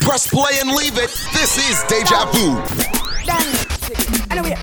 [0.00, 1.10] Press play and leave it.
[1.32, 2.60] This is Deja Vu.
[4.30, 4.56] Anyway,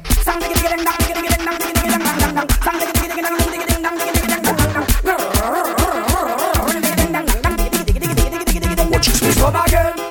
[9.43, 10.02] Come again,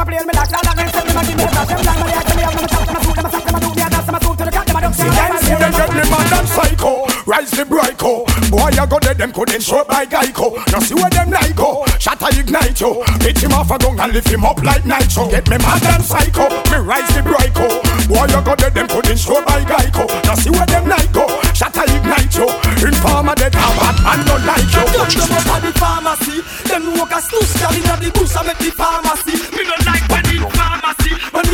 [0.00, 0.64] Yeah, me as a shanty, them a play and me like that.
[0.76, 2.64] Them say them a give me the dash, them blind, me like me have them
[2.64, 4.16] a chop, them a shoot, them a suck, them a do, me a dance, them
[4.16, 6.32] a swoop to the cat, them a duck, them them see them get me mad
[6.32, 6.92] and psycho.
[7.26, 8.24] Rise the bryco.
[8.50, 10.56] Boy, I got dead, them couldn't show by Geico.
[10.72, 11.84] Now see where them like go.
[12.00, 13.04] Shut ignite yo.
[13.20, 15.28] Hit him off a gun and lift him up like nitro.
[15.30, 16.48] Get me mad and psycho.
[16.72, 17.68] Me rise the bryco.
[18.08, 20.08] Boy, I got dead, them couldn't show by Geico.
[20.24, 21.28] Now see where them like go.
[21.52, 22.48] Shut ignite yo.
[22.82, 24.82] Informer dead, how bad and not like yo.
[24.90, 26.40] Them them up at the pharmacy.
[26.66, 29.49] Them walk a snooze, girl inna the bush and make the pharmacy.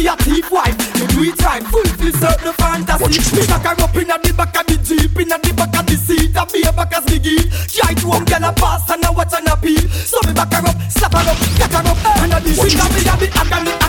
[0.06, 3.36] Me a thief wife, me do it right, fulfill certain fantasy.
[3.36, 5.96] Me knock her up inna the back of the jeep, inna the back of the
[5.96, 7.50] seat, and be a back as geek.
[7.74, 9.88] Try to home, girl a pass and a watch and a peel.
[9.90, 12.78] So me back her up, slap her up, get her up, and a the shit
[12.78, 13.85] and me a the agony, agony, agony,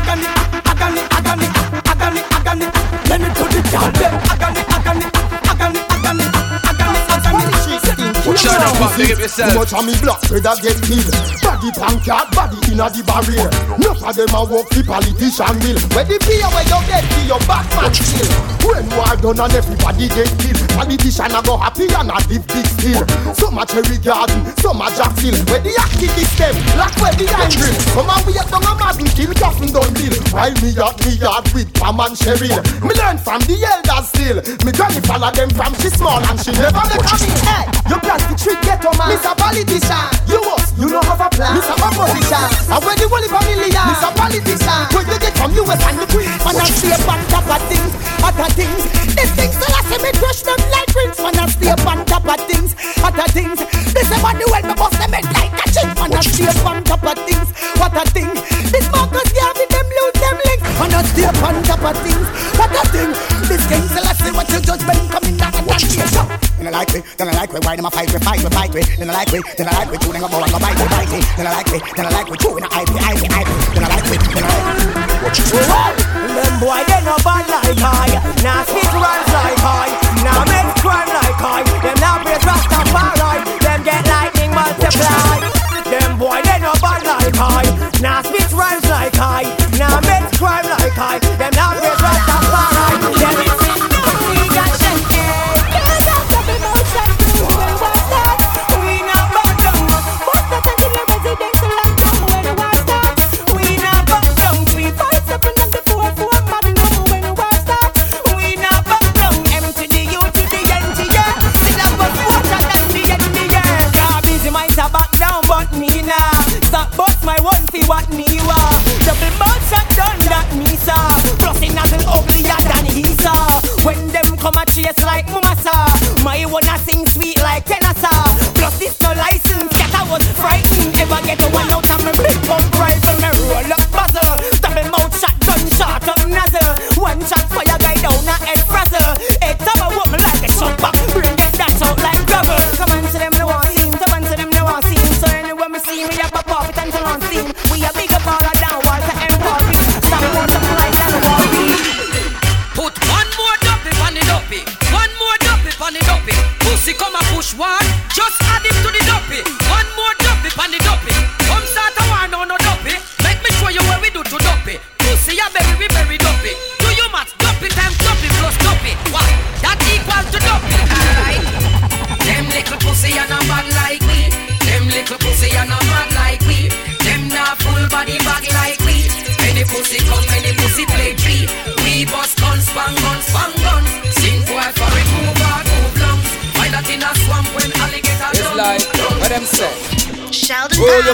[8.76, 9.52] and yourself.
[9.52, 11.12] Too much of me block, brother get killed.
[11.42, 13.50] Body pancart, body inna the barrier.
[13.78, 15.80] Enough of them a walk the politician will.
[15.96, 18.30] Where the beer where you get to your back man still.
[18.68, 22.68] When war done and everybody get killed, politician a go happy and a live big
[22.68, 23.04] still.
[23.38, 25.40] Some a cherry garden, some a jackfield.
[25.48, 27.76] Where the activists them, like where the iron drill.
[27.96, 30.16] Come and wait down a madden kill, coffin done deal.
[30.34, 32.60] While me at me yard with Pam and Cheryl.
[32.84, 34.38] Me learn from the elders still.
[34.66, 37.30] Me granny follow them from she small and she never make a me.
[37.48, 39.14] Hey, you plastic trick ghetto man.
[39.14, 39.34] Mr.
[39.38, 41.58] Politician, you was, you don't have a plan.
[41.58, 41.76] Mr.
[41.78, 43.86] Opposition, and when the whole familiar.
[43.90, 44.12] Mr.
[44.16, 46.32] Politician, where you get from US and the Queen.
[46.46, 47.92] Man, I stay on top of things,
[48.24, 48.82] other things.
[49.18, 51.18] These things that I see me crush them like rings.
[51.18, 53.58] Man, I stay on top of things, other things.
[53.94, 55.92] This is what the world me bust them head like a chink.
[55.98, 58.30] Man, I stay on top of things, what a thing.
[58.70, 60.70] This Marcus Garvey them lose them links.
[60.78, 62.28] Man, I stay on top of things,
[62.60, 63.12] what a thing.
[63.48, 65.07] This king Selassie, what your judgment coming
[66.68, 67.60] then I like me, then I like me.
[67.64, 68.82] Why them a fight we, fight we, fight we.
[69.00, 69.98] Then I like me, then I like me.
[70.00, 71.22] Two them go go and go bite me, bite me.
[71.38, 72.38] Then I like me, then I like me.
[72.38, 73.50] Two a IP, IP, IP.
[73.72, 75.24] Then I like me, then I like me.
[75.24, 75.48] Watch it.
[75.48, 80.07] Them boy they no bad like I Now spit like I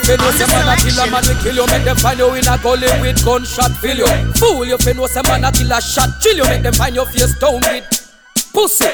[0.03, 2.33] fin know say man a kill a man we kill you Make them find you
[2.35, 4.07] in a gully with gunshot fill you.
[4.35, 6.95] Fool you fin know say man a kill a shot chill you Make them find
[6.95, 7.85] your face down with
[8.63, 8.87] pussy.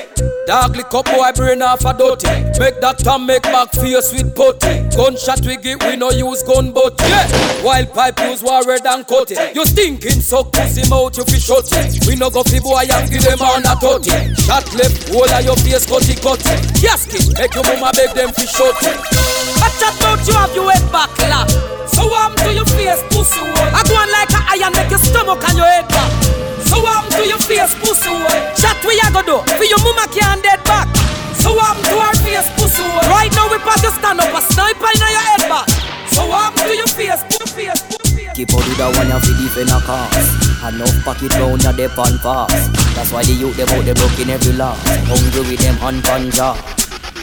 [0.47, 2.25] Dog lick up boy brain off a dirty.
[2.57, 4.81] Make that time make back face with putty.
[4.97, 7.29] Gunshot we get, we no use gun but yeah.
[7.61, 9.53] Wild pipe use war red and cut it.
[9.53, 12.01] You stinking suck pussy mouth you fi shut it.
[12.09, 14.33] We no go fi boy and give them on a totty.
[14.41, 16.57] Shot left, whole of your face cutty cutty.
[16.81, 18.97] Gasket, make your mama beg them fi shut it.
[19.61, 21.45] I chat about you have your head back lap.
[21.85, 23.69] So warm to your face pussy hole.
[23.69, 26.48] I go on like a iron make your stomach and your head back.
[26.69, 28.29] So warm to your face pussy hole.
[28.53, 30.85] Chat we a go do for your mama can't dead back.
[31.33, 33.09] So warm to her face pussy hole.
[33.09, 35.67] Right now we pass you stand up a sniper in your head back.
[36.13, 38.29] So warm to your face pussy face pussy.
[38.37, 40.29] Keep out with the one you fi defend a cause
[40.63, 44.29] Enough pocket round ya dep on fast That's why the youth them out they broken
[44.29, 44.75] every law
[45.09, 46.55] Hungry with them hand jaw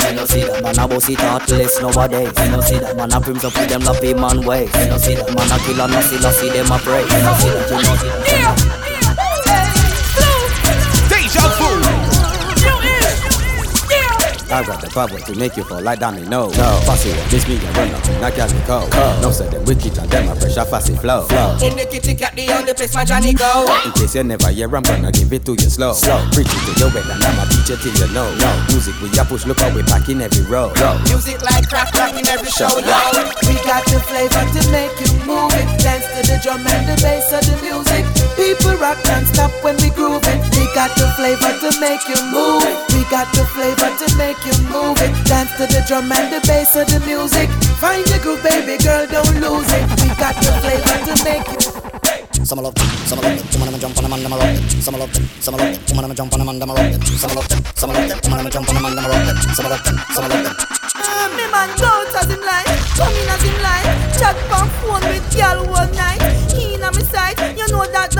[0.06, 3.12] you know see that man a boss it heartless nowadays You know see that man
[3.12, 5.88] a prims up with them lappy man ways You know see that man a killer
[5.88, 8.85] no see them a pray You know see that you know
[9.46, 9.75] see
[14.56, 16.48] I got the power to make you fall like domino.
[16.48, 18.88] No, fussy one, this me a run up, knock out the cold.
[19.20, 21.28] No, say them wicked and them a pressure fussy flow.
[21.28, 21.60] flow.
[21.60, 23.68] In the kitty cat, the only place my Johnny go.
[23.84, 25.92] In case you never hear, I'm gonna give it to you slow.
[25.92, 28.32] Slow, preach it to your head and I'ma teach it till you know.
[28.40, 30.72] No, music we a push, look how we back in every row.
[30.80, 31.04] Yo.
[31.04, 32.96] Music like crack rock in every show, yo.
[33.44, 35.68] We got the flavor to make you move it.
[35.84, 38.08] Dance to the drum and the bass of the music.
[38.40, 40.40] People rock non-stop when we groove it.
[40.56, 42.76] We got the flavor to make you move it.
[42.96, 45.12] We got the flavor to make you move it.
[45.26, 47.48] Dance to the drum and the bass of the music.
[47.80, 49.84] Find your groove, baby girl, don't lose it.
[50.02, 51.60] We got the flavor to make you.
[52.46, 54.54] Some love them, some love them, woman I'ma jump on them and them a rock
[54.54, 54.70] them.
[54.78, 56.90] Some love them, some love them, woman I'ma jump on them and them a rock
[56.94, 57.02] them.
[57.02, 59.26] Some love them, some love them, woman I'ma jump on them and them a rock
[59.26, 59.36] them.
[59.50, 60.54] Some love them, some love them.
[61.34, 63.82] Me man go out as him like, come in as him like.
[64.14, 66.22] Chat on phone with girl all night.
[66.54, 68.14] He in a me sight, you know that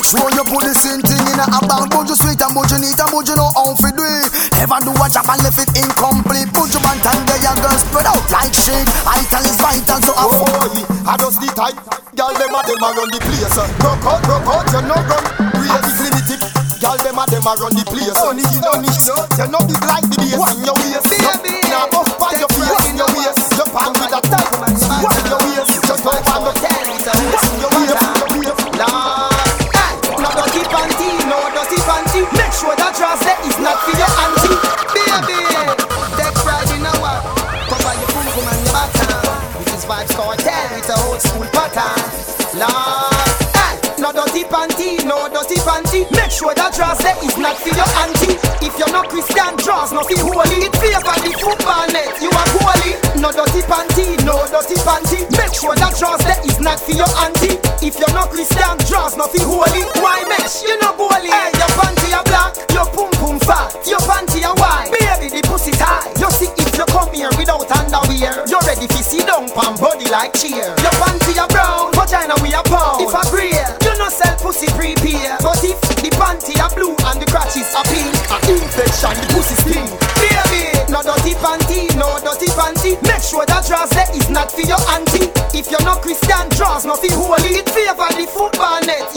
[0.00, 0.10] have?
[0.10, 2.66] Next one you put the same thing in a bag, but you sweet and but
[2.72, 4.26] you neat and but you know how to do it.
[4.56, 6.48] Never do a job and left it incomplete.
[6.56, 8.88] Put your man and there your girl spread out like shit.
[9.04, 11.78] I tell is vital so I Oh, I just the type.
[12.16, 13.54] Girl, them a them a run the place.
[13.54, 15.24] Uh, broke out, broke out, you no run.
[15.62, 16.42] Raise it, limit it.
[16.80, 18.16] Girl, them a them a run the place.
[18.18, 19.16] Only you don't need no.
[19.36, 21.09] You no big like the bass in your waist.
[45.90, 48.38] Dirty Make sure that dress there is not for your auntie.
[48.62, 50.62] If you're not Christian, draws not feel holy.
[50.62, 52.94] It favor the football net, you are holy.
[53.18, 55.26] No dirty panty, no dirty panty.
[55.34, 57.58] Make sure that dress there is not for your auntie.
[57.82, 59.82] If you're not Christian, draws not feel holy.
[59.98, 64.00] Why mesh, you know goalie Hey, your panty are black, your pum pum fat Your
[64.06, 66.14] panty are white, baby the pussy tight.
[66.20, 70.06] You see if you come here without underwear You're ready to sit down pan body
[70.08, 70.70] like cheer.
[70.78, 72.64] Your panty are brown, vagina we are
[79.00, 79.88] infection, the pussy sting.
[80.20, 83.00] Baby, no dirty panty, no dirty panty.
[83.02, 85.32] Make sure that dress there is not for your auntie.
[85.56, 87.56] If you're not Christian, draws not for holy.
[87.60, 89.08] It favor the football net,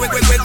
[0.00, 0.35] wait, wait, wait,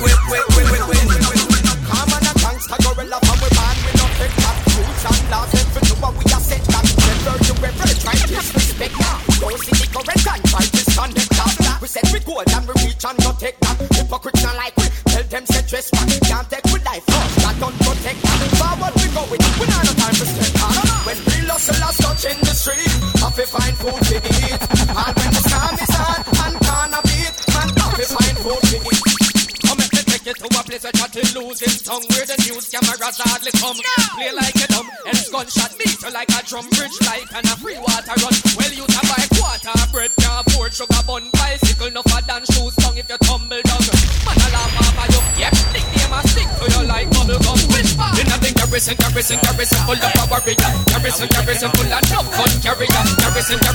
[33.01, 33.77] hazardly come.
[33.77, 34.00] No.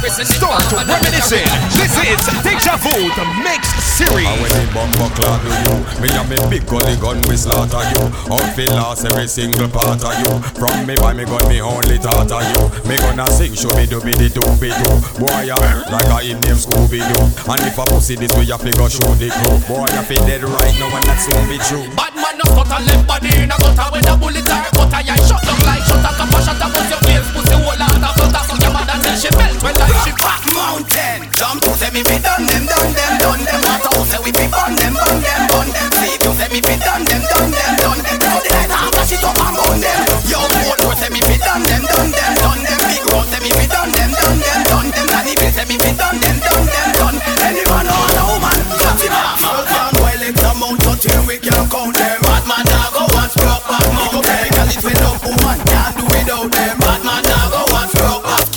[0.07, 1.43] Start reminiscing.
[1.75, 4.23] This is Deja Vu, the mix series.
[4.23, 5.75] And when the bumper clock to you?
[5.99, 8.07] Me and me big gully gun we slaughter you.
[8.31, 10.31] Out fi lost every single part of you.
[10.55, 12.63] From me buy me gun me only thought of you.
[12.87, 15.59] Me gonna sing show me do be the two be two Boy ya
[15.91, 18.87] like a him name Scooby Doo And if a pussy this way you fi go
[18.87, 19.59] show the crew.
[19.67, 21.83] Boy you fi dead right now and that soon be true.
[21.99, 23.91] Bad man no stutter left body in a gutter.
[23.91, 26.67] When a bullet are butter Yeah, shut down like shut a cup a shut a
[26.71, 30.13] bust your face Pussy whole out of flutter Mother till she melt When like she
[30.21, 33.61] Back mountain, jump to say me fi done them, done them, done them.
[33.63, 35.87] Matter who say we fi burn them, burn them, burn them.
[35.97, 38.19] Sleep you say me fi done them, done them, done them.
[38.27, 40.01] Now the night I flash it up and burn them.
[40.27, 42.81] Yo, boat road say me fi done them, done them, done them.
[42.91, 45.07] Big road say me fi done them, done them, done them.
[45.15, 47.17] Danny Bill say me fi done them, done them, done.
[47.47, 49.39] Anyone or no woman, cut him off.
[49.41, 52.19] Full can well it's a mount to till we can't count them.
[52.27, 54.21] Bad man now go once broke back mount.
[54.21, 56.76] Okay, girl it's with up woman, can't do without them.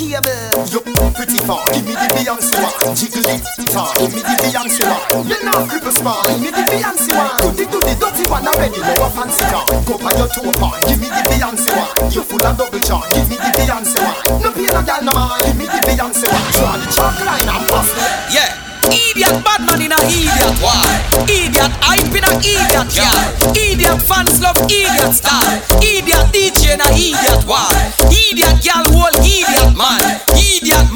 [0.08, 0.56] Back.
[0.72, 0.79] You
[1.12, 2.96] pretty far, give me the Beyonce one.
[2.96, 5.27] Jiggle it, tar, give me the Beyonce one.
[5.27, 7.36] You know cripple small, give me the Beyonce one.
[7.44, 9.65] Do the do the dirty one already, no a fancy car.
[9.84, 12.12] Go by your two part, give me the Beyonce one.
[12.12, 14.39] You full of double charm, give me the Beyonce one.
[14.39, 16.48] No pay no girl no man, give me the Beyonce one.
[16.56, 18.39] Draw the chalk line and pass me.
[18.39, 18.70] Yeah.
[18.89, 20.82] Idiot bad man in a idiot why?
[21.29, 23.53] Idiot hype in a idiot yeah.
[23.53, 25.62] Idiot fans love idiot style.
[25.77, 27.70] Idiot DJ in a idiot why?
[28.10, 28.88] Idiot gal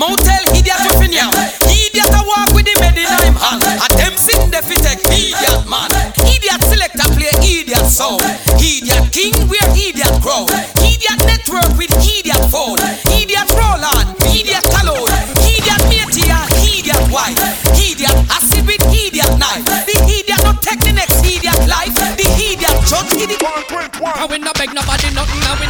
[0.09, 1.29] motel idiot opinion.
[1.67, 3.63] Idiot a walk with the med in hand.
[3.63, 5.89] A them sitting there fi take idiot man.
[6.27, 8.23] Idiot selector play idiot sound.
[8.59, 10.47] Idiot king wear idiot crown.
[10.83, 12.79] Idiot network with idiot phone.
[13.11, 14.05] Idiot roll on.
[14.27, 15.11] Idiot cologne.
[15.39, 17.39] Idiot matey and idiot wife.
[17.77, 19.63] Idiot acid with idiot knife.
[19.87, 21.95] The idiot not take the next idiot life.
[22.19, 23.41] The idiot judge idiot.
[24.03, 25.67] And we not beg nobody nothing and we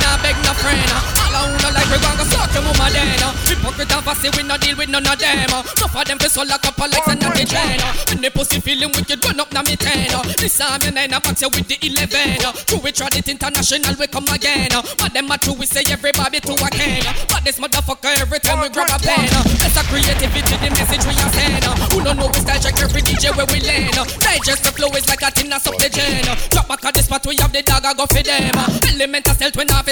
[2.94, 3.20] then
[3.50, 5.50] Hypocrite and fussy we no deal with none of them.
[5.50, 8.94] Enough of them fi swallow couple like and not the ten When the pussy feeling
[8.94, 10.10] wicked run up na me ten.
[10.38, 12.40] This time your nine box you with the eleven.
[12.70, 14.72] True we tried it international we come again.
[14.98, 18.62] But them a true we say everybody to a can But this motherfucker every time
[18.62, 19.28] we grab a pen.
[19.60, 23.02] That's a creativity the message we are send Who don't know we style check every
[23.04, 23.98] DJ where we land.
[24.24, 27.04] Digest the flow is like a tin of up the gen Drop back at the
[27.04, 28.56] spot we have the dog I go for them.
[28.96, 29.83] Element of stealth when I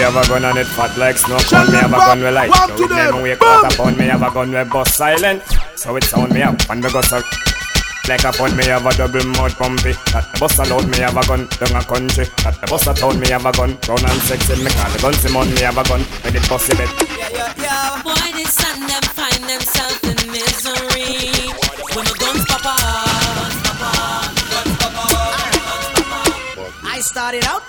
[0.00, 1.70] have a gun and it fat like snow cone.
[1.72, 2.54] Me have a gun we like.
[2.54, 5.42] So it never wake out upon me have a gun we bust silent.
[5.76, 7.22] So it sound me up and me go so.
[8.08, 9.92] Like a phone, me have a double mouth pumpy.
[10.10, 12.24] That the bus load me have a gun down a country.
[12.42, 13.76] That the bus a town me have a gun.
[13.86, 16.00] Brown and sexy, me call the gun Simon me have a gun.
[16.24, 16.90] Me the pussy bed.
[18.02, 21.54] Boy, this son them find themselves in misery.
[21.94, 23.30] When the guns pop off,
[26.82, 27.59] I started out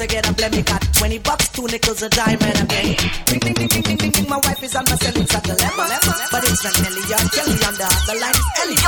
[0.00, 0.64] store just to get a blemi.
[0.64, 2.96] Got 20 bucks, two nickels, a dime, and a penny.
[3.26, 4.28] Ding, ding, ding, ding, ding, ding, ding.
[4.28, 5.84] My wife is on my cell, it's a dilemma.
[6.30, 8.80] But it's not Nelly or Kelly, on the other line is Ellie.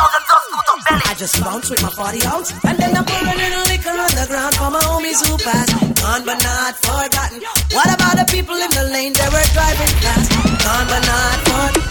[0.93, 4.13] I just bounce with my 40 ounce, and then I'm pouring in a liquor on
[4.17, 5.69] the ground for my homies who pass.
[6.01, 7.41] Gone but not forgotten.
[7.73, 10.29] What about the people in the lane that were driving fast?
[10.65, 11.83] Gone but not forgotten.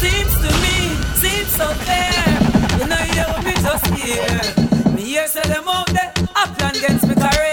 [0.00, 0.76] Seems to me,
[1.20, 2.24] seems so fair.
[2.80, 4.92] You know you what me just hear.
[4.94, 7.49] Me hear say them out there, I plan against me career.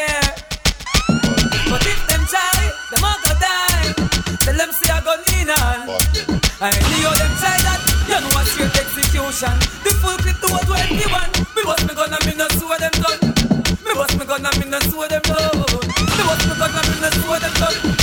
[5.47, 8.57] See I knew them try that, you know what's
[9.37, 9.59] mission.
[9.83, 11.45] The full clip to a 21.
[11.55, 13.19] Me bust me gun and me no swear them done.
[13.85, 15.57] Me bust me gun and me no swear them done.
[15.57, 17.96] Me bust me gun and me no swear them done.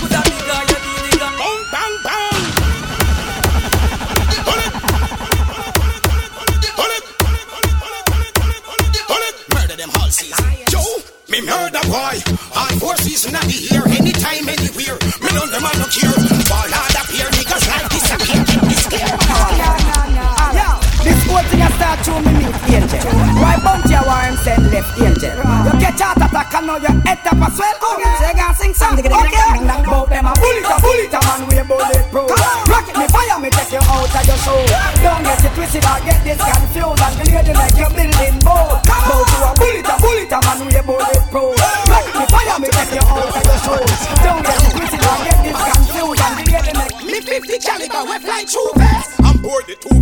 [26.64, 27.76] Heart attack and now your head tap a swell.
[28.18, 28.99] Say go sing song.
[28.99, 29.09] Okay.
[29.09, 32.30] Bout them a bullet a bullet a man we bulletproof.
[32.68, 34.64] Rocket me fire me take you out of your soul.
[35.02, 38.80] Don't get it twisted or get this confused and clear the like your building boat.
[38.85, 41.54] Bout you a bullet a bullet a man we bulletproof.
[41.88, 43.85] Rocket me fire me take you out of your soul.
[44.25, 48.02] Don't get it twisted or get this confused and clear the like Me 50 caliber,
[48.09, 48.63] we fly too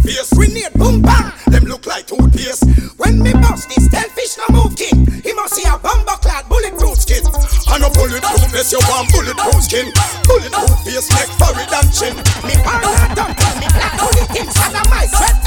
[0.02, 0.32] face.
[0.34, 1.32] Grenade, boom, bang.
[1.48, 2.64] Them look like toothpaste.
[2.98, 5.06] When me bust this, fish no move king.
[5.22, 7.22] He must see a bomber clad bulletproof skin.
[7.70, 9.86] And a bulletproof vest, you want bulletproof skin.
[10.26, 12.14] Bulletproof face, neck, forehead and chin.
[12.46, 14.46] Me partner done, me black bullet him,
[14.90, 15.38] my sweat.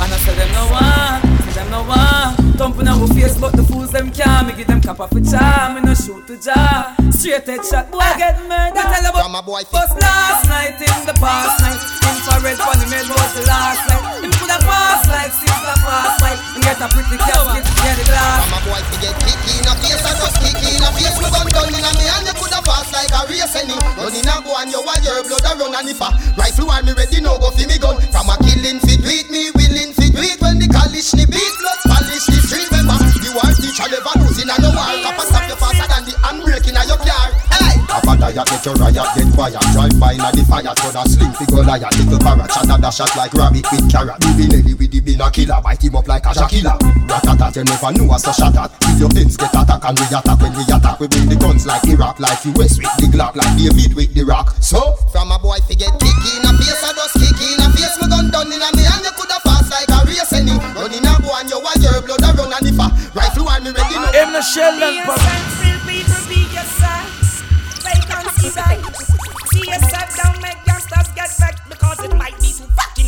[0.00, 2.34] And I say them no one, them no one.
[2.54, 4.46] Thumping our face, but the fools them can't.
[4.46, 6.94] Me give them cap off a charm, me no shoot to jar.
[7.10, 8.74] Straight head shot, boy ah, get murdered.
[8.74, 11.80] Me tell about boy was last night in the past night.
[12.06, 14.37] Infrared funny man was the last night.
[14.48, 16.40] Him coulda pass like six a fast fight.
[16.56, 18.48] And get a pretty casket, get the glass.
[18.48, 21.16] From a boy fi get kick in a face and just kick in a face.
[21.20, 23.76] Me gun gun in a me and you coulda pass like a race any.
[23.76, 26.08] Run in a go and you want your blood a run and if a
[26.40, 28.00] rifle war me ready now go fi me gun.
[28.08, 31.28] From a killing fi do it me willing fi do it when the college ni
[31.28, 32.96] beat blood polish the street remember.
[33.20, 34.88] The war teacher never losing and no war.
[35.04, 37.28] Kappa stop you faster than the handbrake in a your car.
[37.52, 37.67] Hey.
[37.98, 39.58] Kappa diet get your riot get quiet.
[39.74, 41.90] Drive by in the fire so that sling fi go liar.
[41.98, 44.22] Little parrot shot a dash shot like rabbit with carrot.
[44.22, 46.78] The Benelli with the bin a killer bite him up like a Shakila.
[47.10, 48.70] Ratatat you never know us so shot at.
[48.86, 51.66] If your pins get attack and we attack when we attack we bring the guns
[51.66, 54.54] like Iraq like US with the Glock like David with the rock.
[54.62, 57.66] So from a boy fi get kick in a face I just kick in a
[57.74, 60.54] face me gun done in a me and you coulda fast like a race any.
[60.78, 63.42] Run in a go and you want your blood a run and if a rifle
[63.42, 64.14] war me ready now.
[64.14, 65.77] Him no shell them Real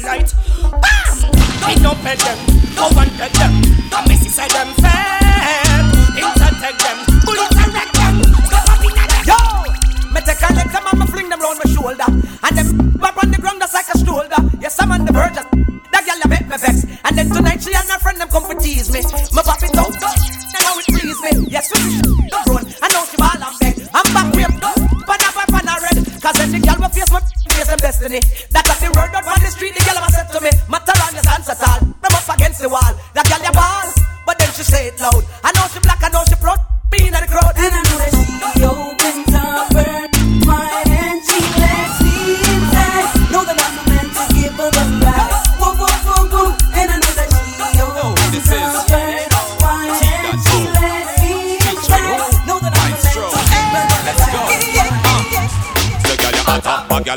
[0.02, 0.34] late.
[0.60, 1.82] Bam!
[1.82, 2.38] No pet them,
[2.76, 3.52] go and get them.
[3.90, 5.80] Come messy say them fair.
[6.18, 8.14] Intertake them, bullets and wreck them.
[8.44, 9.24] Stop up in that.
[9.26, 9.80] Yo!
[10.12, 12.04] Me take a leg, some me fling them round my shoulder
[12.42, 15.38] And them back on the ground just like a shoulder Yes, I'm on the verge
[15.38, 15.46] of
[15.94, 18.58] That girl make me vex And then tonight she and her friend them come for
[18.58, 22.66] tease me Me pop it out, and how it please me Yes, with the run,
[22.82, 26.69] I know she ball and beg I'm back with up pan a red Cause will
[26.90, 28.20] face my face and destiny.
[28.50, 30.96] That was the word up on the street, the girl was said to me Matter
[31.06, 32.92] on the dance at all, them up against the wall.
[33.14, 33.86] That girl a ball,
[34.26, 35.24] but then she say it loud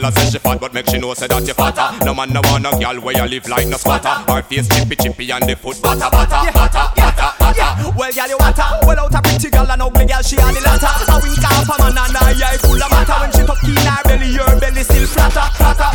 [0.04, 1.88] a a say she fat, but make she know say that you fatter.
[2.06, 4.10] No man no want a girl where you live like no squatter.
[4.28, 7.70] Her face chippy chippy and the foot butter butter butter butter butter.
[7.96, 8.68] Well, girl, you want her.
[8.84, 10.92] Well, out a pretty girl, an ugly girl, she on the latter.
[11.08, 13.18] A wink off a man and her eye full of matter.
[13.22, 15.90] When she tuck in her belly, her belly still flatter, flatter.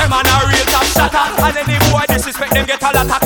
[0.00, 1.24] Them man a real top shatter.
[1.42, 3.20] And any boy disrespect them get a lot of.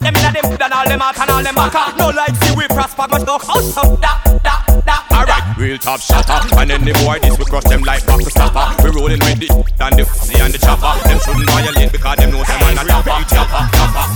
[0.00, 1.84] Them inna them and all them out and all them backer.
[1.98, 5.09] No like see we prosper, much no house up da da da.
[5.20, 6.40] Alright, real top shatter.
[6.56, 8.72] And any boy this we crush them like to stopper.
[8.82, 10.96] We rolling with the and the f***y and the chopper.
[11.04, 14.06] Them shouldn't violate because them know them man a chopper, chopper, chopper.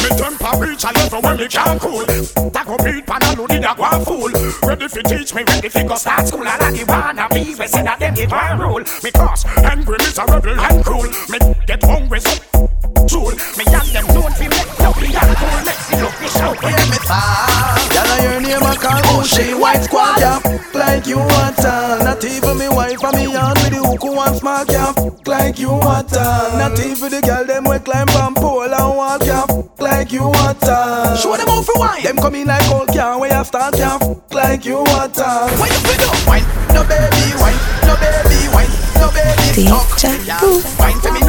[0.00, 2.04] Me temper reach a level where me can't cool.
[2.48, 4.32] That go beat pan a load in a go fool.
[4.64, 6.48] Ready fi teach me, ready fi go start school.
[6.48, 8.84] And I give one a bees, we say that them give one rule.
[9.04, 11.12] Me cause angry, miserable and cruel.
[11.28, 12.32] Me get hungry, so
[13.04, 13.36] tool.
[13.60, 15.60] Me and them known fi make lovely and cool.
[15.60, 16.56] Make me look me show.
[16.64, 16.98] Hear me
[17.92, 20.40] Girl, I hear name a call Bushy White squad, yeah.
[20.72, 22.00] Like you want her.
[22.02, 24.92] Not even me wife and me aunt with the hook who want smart, yeah
[25.26, 26.58] Like you want her.
[26.58, 29.44] Not even the girl them we climb on pole and walk, yeah.
[29.78, 31.16] Like you want her.
[31.16, 32.02] Show them how for wine.
[32.02, 33.98] Them come in like old car where you start, yeah.
[34.32, 35.48] Like you want her.
[35.60, 36.16] Why you feel up?
[36.26, 37.60] Wine, no baby, wine.
[37.86, 40.40] No baby, wine, no baby Stop, yeah.
[40.80, 41.20] Wine for me,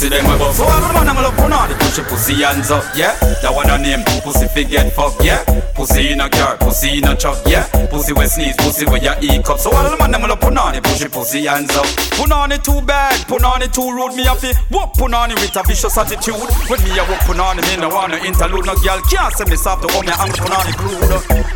[0.00, 0.58] pussy them we bust.
[0.58, 3.12] So the man I'm love put on the push your pussy hands up, yeah.
[3.40, 5.42] That one a name, pussy fi get fucked, yeah.
[5.74, 7.64] Pussy in a car, pussy in a truck, yeah.
[7.88, 9.58] Pussy we sneeze, pussy we ya eat cup.
[9.58, 11.86] So all the man I'm love put on it, push your pussy hands up.
[12.20, 14.12] Put on it too bad, put on it too rude.
[14.12, 16.36] Me a fi walk put on it with a vicious attitude.
[16.68, 18.66] When me a walk put on it, me no wanna interlude.
[18.66, 20.76] No girl can't say me soft to come here and put on it.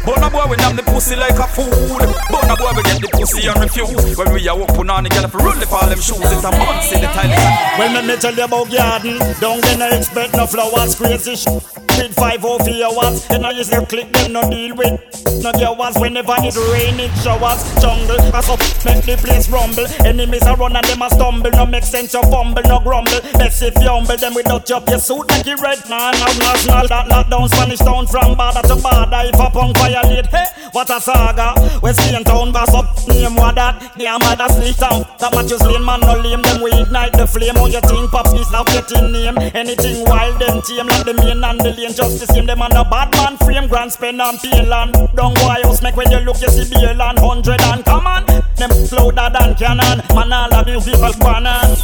[0.09, 1.69] But no boy we name the pussy like a fool.
[1.69, 4.17] No boy we get the pussy and refuse.
[4.17, 6.45] When we a walk put on it, girl if roll the all them shoes, it's
[6.45, 7.29] a month in the time.
[7.77, 9.21] Well, let me tell you about garden.
[9.37, 11.61] Don't get no expect no flowers, crazy sh-
[11.97, 13.27] Bid five for your watts.
[13.29, 15.01] Then I use the click them no deal with.
[15.45, 17.61] No hours whenever it rain, it showers.
[17.77, 19.85] Jungle, as up, make the place rumble.
[20.07, 21.51] Enemies are run and them a stumble.
[21.51, 23.21] No make sense, you fumble, no grumble.
[23.37, 25.79] Best if you humble them without your your suit like you red.
[25.89, 29.21] Nah, now national that lockdown Spanish town from border to border.
[29.29, 31.53] If a punk violate, hey, what a saga.
[31.83, 33.93] West Spain town boss up, name what that.
[33.97, 35.05] Yeah, mother sleep town.
[35.21, 36.41] That matches lane man no lame.
[36.41, 37.57] Them we ignite the flame.
[37.57, 39.37] How you think pops is now getting name?
[39.53, 41.84] Anything wild them tame like the main and the lane.
[41.93, 43.69] Just the same them on the bad man frame.
[43.69, 44.95] Grand spend and pay land.
[45.15, 48.25] Don't go house make when you look you see beer land hundred and come on.
[48.57, 50.01] Them louder than cannon.
[50.15, 51.77] Man all you people banana.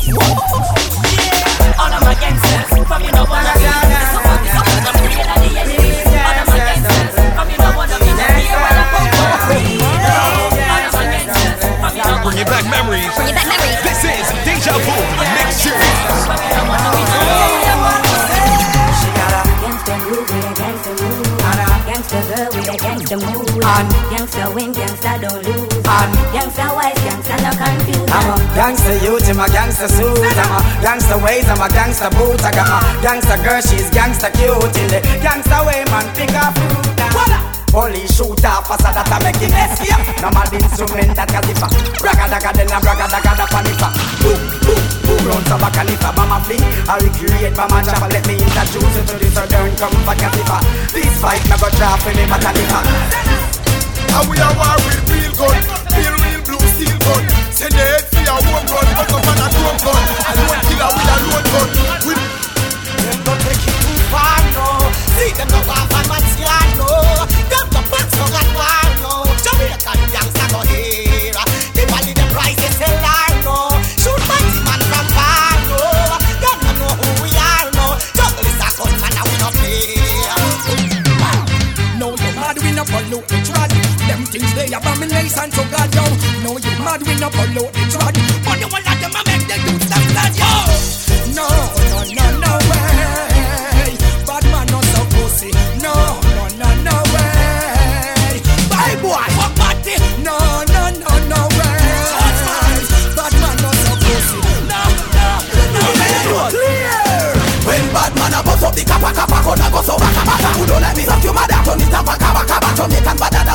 [1.79, 3.60] All of my gangsters, from you know what
[23.13, 23.63] a gangster mood.
[24.11, 25.83] Gangster win, gangster don't lose.
[26.33, 28.11] Gangster wise, gangster no confused.
[28.11, 30.19] I'm a gangster youth in my gangster suit.
[30.19, 32.41] I'm a gangster ways, I'm a gangster boot.
[32.45, 34.77] I got my gangster girl, she's gangster cute.
[34.79, 36.91] In the gangster way, man, pick up fruit.
[37.71, 41.71] Police shoot off faster that I make him escape No mad instrument that can differ
[42.03, 45.91] Braga daga then a braga daga da panifa Boom, boom, boom Round to back and
[45.91, 49.77] if a bama fling I recreate bama chopper Let me introduce you to the southern
[49.77, 50.59] comfort catifa
[50.93, 52.81] This fight go drop in me matanifa
[54.17, 55.50] And we are war with real gun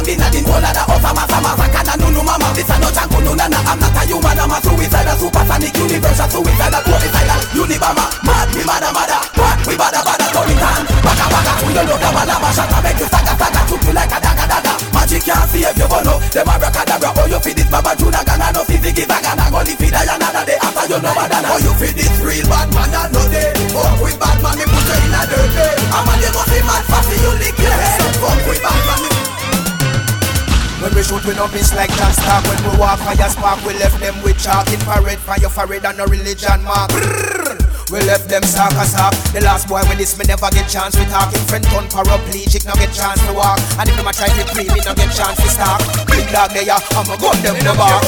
[0.05, 3.33] Bin Laden Whole other Osa masa masa Kana nunu mama This a no janko no
[3.33, 8.61] nana I'm not a human I'm a suicidal Supersonic universal Suicidal Suicidal Unibama Mad we
[8.69, 10.85] mada mada Mad we bada bada Turn it on.
[11.01, 14.13] Baka baka We don't know the malama Shut make you saga saga Shoot you like
[14.13, 14.73] a daga daga.
[14.93, 18.53] Magic can't save you but no Them abracadabra Oh you feed it Baba Juna Gana
[18.53, 21.73] no fizzy giza Gana Go live it another day After you know badana Oh you
[21.81, 23.49] feed it real bad man I know they.
[23.73, 26.41] Oh, fuck with bad man Me put you in a dirt day I'm a go
[26.45, 27.97] see mad fast You lick your head.
[27.97, 28.94] So Fuck with bad man
[30.95, 33.99] we shoot, we no miss like John Stark When we walk fire spark, we left
[33.99, 37.59] them with chalk Infrared, fire, forehead and no religion mark Brrr.
[37.93, 39.13] We left them sock a sock.
[39.29, 41.29] The last boy with this me never get chance We talk.
[41.37, 43.61] In friend on paraplegic No get chance to walk.
[43.77, 45.85] And if them a try to free me No get chance to stop.
[46.09, 48.01] Big dog there I'm a gun them the bar.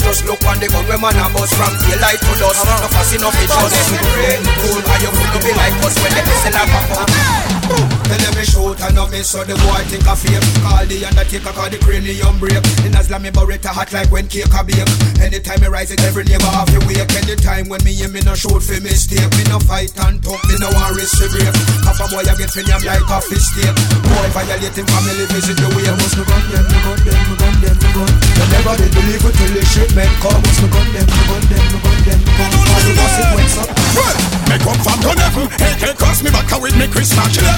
[0.00, 1.76] Just look on the gun We man a bust from.
[1.84, 3.76] Daylight to dusk No fussy no pictures
[4.16, 8.40] Rain cool And you to be like us When the pistol a pop up Tell
[8.40, 11.68] me shoot and no miss So the boy think a fake Call the undertaker Call
[11.68, 12.60] the cranium break.
[12.84, 14.88] In as me Beretta hot like when cake a bake.
[15.20, 17.08] Anytime me rise it every neighbor have to wake.
[17.16, 19.28] Anytime when me aim me no shoot for mistake.
[19.36, 21.54] Me no fight and talk Me no risk to brave
[21.84, 23.74] Half a boy I get fin I'm like a fish steak.
[24.08, 25.88] Boy violate him family visit the way.
[25.92, 28.12] Must me gun them, me gun them, me gun them, me gun.
[28.36, 30.40] They never did believe it till the shipment come.
[30.40, 32.50] Must me gun them, me gun them, me gun them, me gun.
[32.72, 33.54] All the consequence
[33.92, 34.16] Well,
[34.48, 37.12] me come from the level AK cross me back with me Chris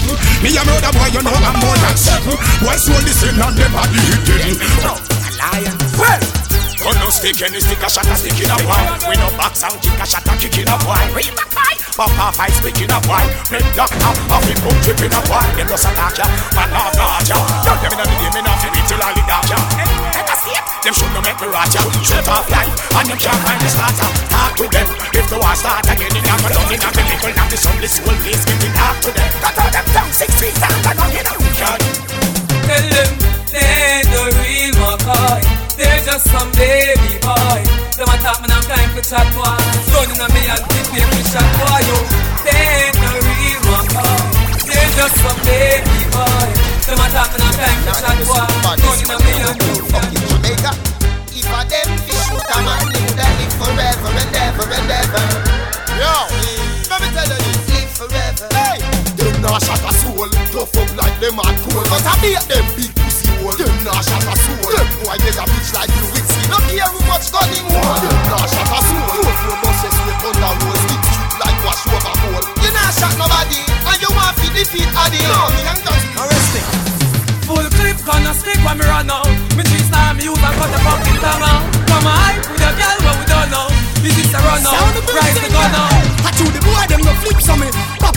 [0.04, 2.36] 11 Me a murder boy, you know I'm more than seven.
[2.64, 4.58] Why soul this in and the body hitting
[5.38, 6.43] Lion Well
[6.84, 8.76] Gun no stick, any stick a shot a stick in a boy
[9.08, 11.80] We no box and kick a shot a kick in a boy Real back fight
[11.96, 15.20] Pop off I speak in a boy Make doctor off him boom trip in a
[15.24, 18.36] boy Them just attack ya, man not dodge ya Don't them in a the game,
[18.36, 21.48] feel it till I lick dodge ya Take a step, them should no make me
[21.48, 21.80] fi rot ya.
[22.04, 24.10] Set off life, and you can't find the starter.
[24.28, 27.48] Talk with them, if the war start again, in a down in a middle, now
[27.48, 29.30] the sun, the soul, please give me to them.
[29.42, 30.33] Cut out them down six
[39.10, 39.44] now time for chat boy.
[39.92, 41.80] Gun in a me and tip me for shot boy.
[41.84, 41.96] Yo,
[42.44, 44.20] they ain't the real McCoy.
[44.64, 46.48] They're just some baby boy.
[46.88, 48.46] Them a talk me now time for chat boy.
[48.80, 49.60] Gun in a me and
[49.92, 50.72] Fucking Jamaica.
[51.34, 55.24] If a them fish shoot a man, they woulda live forever and ever and ever.
[56.00, 56.14] Yo,
[56.88, 57.60] let me tell you this.
[57.68, 58.48] Live forever.
[58.56, 58.78] Hey,
[59.18, 60.30] them nah shot a soul.
[60.52, 63.03] Tough up like them hard cool, but I beat them big pussy
[63.44, 63.56] hole.
[63.60, 64.64] Them nah shot a soul.
[64.72, 66.48] Them boy they a bitch like you with skin.
[66.48, 68.00] No care who much gun him hold.
[68.00, 69.04] Them nah shot a soul.
[69.12, 70.82] Two four buses with thunder rolls.
[70.88, 72.42] Cheap like wash over bowl.
[72.64, 75.20] You not shot nobody, and you want to defeat Addy.
[75.28, 76.08] No, me and Dusty.
[76.16, 76.68] Arresting.
[77.44, 79.28] Full clip gonna stick when me run out.
[79.52, 81.62] Me three star me use and cut the fucking tongue out.
[81.92, 83.68] Come on, with a girl what we don't know.
[84.00, 84.96] This is a run out.
[85.12, 85.92] Rise the gun out.
[86.24, 87.68] I told the boy them no flip some me.
[88.00, 88.16] Pop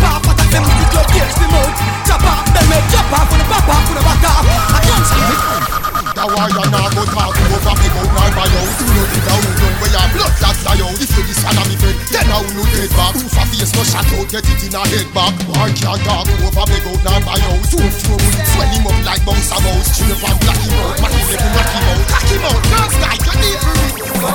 [14.29, 15.33] get it in a head back.
[15.55, 17.55] One can't talk over me go nine by you.
[17.71, 19.95] Two throw it, swell him up like bounce a mouse.
[19.95, 22.61] Chill up and black him out, mack him up, rock him out, cock him out.
[22.67, 24.31] Girls guy, you need for.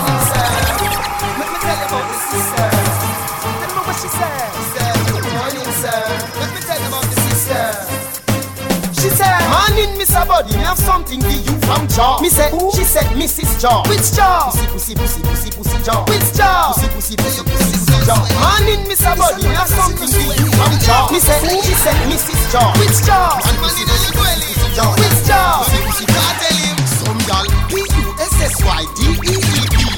[1.37, 2.69] Let me tell you about the sister.
[3.43, 4.49] Tell me what she said.
[4.57, 6.01] She said, good morning, sir.
[6.41, 7.65] Let me tell you about the sister.
[8.97, 10.23] She said, morning, Mr.
[10.27, 12.21] Body, me have something for you from Jaw.
[12.23, 13.61] Me said, she said, Mrs.
[13.61, 13.83] Jaw.
[13.89, 14.53] Which Jaw?
[14.71, 16.05] Pussy, pussy, pussy, pussy, pussy Jaw.
[16.07, 16.73] Which Jaw?
[16.73, 16.82] Pussy,
[17.17, 18.19] pussy, pussy, Jaw.
[18.41, 19.17] Morning, Mr.
[19.17, 21.11] Body, me have something for you from Jaw.
[21.13, 22.53] Me said, she said, Mrs.
[22.53, 22.73] Jaw.
[22.79, 23.41] Which Jaw?
[23.49, 24.57] And money do you dwelling?
[24.75, 24.95] Jaw.
[24.97, 25.65] Which Jaw?
[25.85, 26.79] Pussy, can't tell him.
[26.87, 29.42] Some gal P-U-S-S-Y-D-E-E-P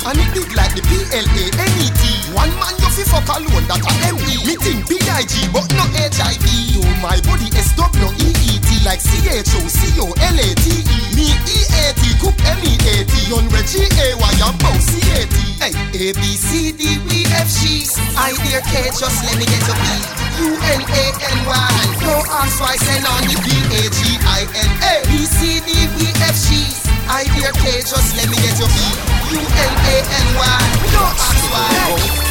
[0.05, 4.37] And it big like the P-L-A-N-E-T One man you fi fuck alone that a M-E
[4.45, 10.77] Me think B-I-G but no H-I-V Do my body S-W-E-E-T Like C-H-O-C-O-L-A-T-E
[11.17, 17.01] Me E-A-T cook M-E-A-T On Reggie G-A-Y and bow C-A-T Hey, A B C D
[17.01, 17.89] E F G.
[18.21, 19.89] I dear K, just let me get your B.
[20.45, 21.73] U N A N Y.
[22.05, 25.73] No ask why send on the B A G I N A B C D
[26.05, 30.29] E F G I dear K, just let me get your U N A N
[30.41, 30.61] Y.
[30.93, 32.25] No ask why.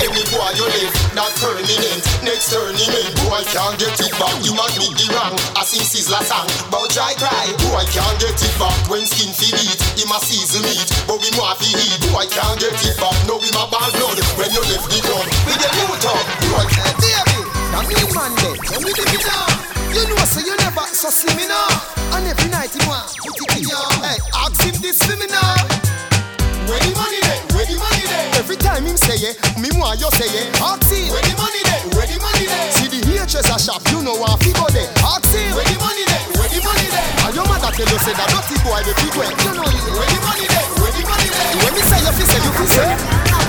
[0.00, 4.32] Any boy you live, that permanent Next tournament, boy I can't get it back.
[4.40, 8.16] You must be the wrong, I see Sizzler song Bout dry cry, boy I can't
[8.16, 8.72] get it back.
[8.88, 12.32] When skin fi beat, him a season meat But we want fi heat, boy I
[12.32, 13.12] can't get it back.
[13.28, 16.64] No we my ball blood, when you left the club We get new talk, boy
[16.80, 17.38] Hey baby,
[17.76, 19.24] that me man dead me the it
[19.92, 21.64] You know I so you never see me now
[22.12, 25.56] And every night he want put it in your Hey, ask him this me now
[26.68, 29.96] Where the money there, where the money there Every time him say it, me want
[29.96, 31.08] you say it Ask him.
[31.08, 34.12] Where the money there, where the money there See the HS a shop, you know
[34.20, 35.56] what fi go there Ask him.
[35.56, 38.28] Where the money there, where the money there And your mother tell you say that
[38.28, 39.84] dirty boy big way You know it.
[39.96, 42.52] Where the money there, where the money there When me say you fi say, you
[42.60, 43.39] fi say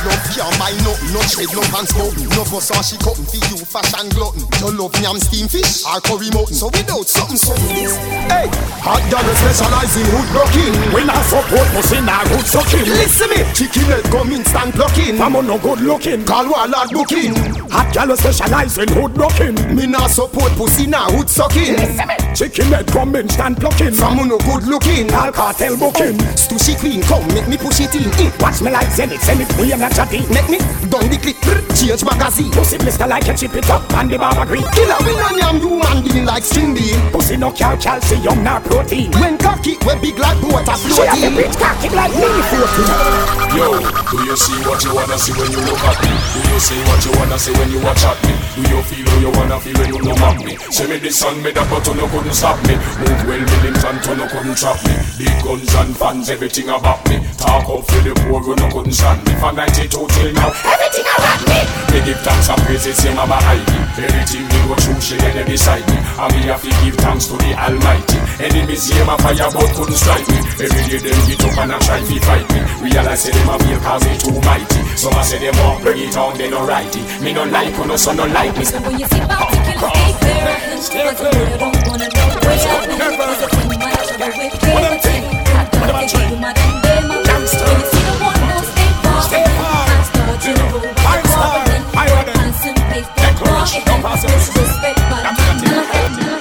[0.00, 3.36] Love can't buy nothing, no trade, no pants mountain No or ah, she cutting for
[3.36, 4.48] you, fashion glutton.
[4.56, 6.56] You love yam steam fish or curry mutton.
[6.56, 7.92] So without something, something this
[8.32, 8.48] Hey,
[8.80, 10.72] hot dog specialize in hood blocking.
[10.96, 12.88] We not support pussy, not hood sucking.
[12.96, 15.20] Listen me, chicken leg come instant blocking.
[15.20, 17.36] I'm on no good looking, call warlord booking
[17.70, 21.78] Hot gal we specialize in hood blocking Me not support pussy, not hood sucking.
[21.78, 26.18] Listen me, chicken leg come instant blocking I'm on no good looking, call cartel booking.
[26.34, 28.30] Stushy clean, come make me push it in eh.
[28.40, 30.26] Watch me like Zenith, send it free and not chatting.
[30.34, 30.58] Make me
[30.90, 32.50] down the clip, brr, change magazine.
[32.50, 34.66] Pussy blister like a chip it up and the barber green.
[34.74, 36.98] Killer we no yam human being like string bean.
[37.14, 39.12] Pussy no cal calcium nor protein.
[39.22, 43.54] When cocky we big like water She have the floating bitch cocky like me 14
[43.54, 43.78] Yo,
[44.10, 46.10] do you see what you wanna see when you look at me?
[46.34, 48.32] Do you see what you wanna see when you watch at me?
[48.56, 50.56] Do you feel how you wanna feel when you look at me?
[50.72, 52.74] Say me this sun, me the button, no couldn't stop me.
[53.04, 54.94] Move well, militant, no couldn't trap me.
[55.20, 57.20] Big guns and fans, everything about me.
[57.36, 59.32] Talk up for the poor, you no couldn't stand me.
[59.36, 61.60] From 92 till now, everything around me.
[61.92, 63.78] Me give thanks and praises, say my behind me.
[64.08, 65.98] Everything me go through, she there beside me.
[66.00, 68.18] And me have to give thanks to the Almighty.
[68.40, 70.38] Enemies hear my fire, but couldn't strike me.
[70.64, 72.60] Every day them get up and a try to fight me.
[72.88, 74.80] Realize say them a feel cause they too mighty.
[74.96, 77.02] Some a say them won't bring it on, they no righty.
[77.20, 78.64] Me no don't like you, no so no like me.
[78.64, 79.90] So when you see particular
[80.22, 81.50] favorite, stay clear.
[81.50, 83.18] You don't wanna know where you're going.
[83.18, 87.08] Cause when you might have a wicked thing, I don't think you might have been
[87.08, 87.64] my gangster.
[87.66, 89.84] When you see the one who stay far, stay far.
[89.88, 90.78] I start you know,
[91.10, 92.34] I'm sorry, I'm sorry.
[92.38, 96.39] Concentrate, don't worry, disrespect, but I'm not.